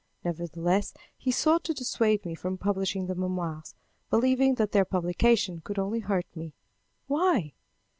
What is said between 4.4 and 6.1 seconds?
that their publication could only